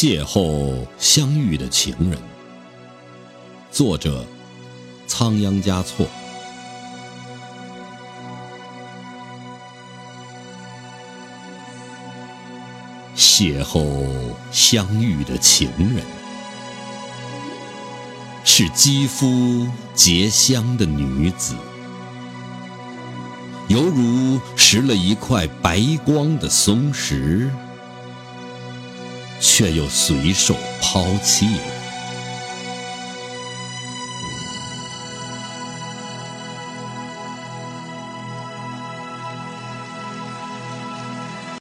[0.00, 2.18] 邂逅相遇的情人，
[3.70, 4.24] 作者：
[5.06, 6.06] 仓央嘉措。
[13.14, 13.84] 邂逅
[14.50, 16.02] 相遇的情人，
[18.42, 21.54] 是肌肤结香的女子，
[23.68, 27.50] 犹如拾了一块白光的松石。
[29.40, 31.79] 却又随手抛弃了。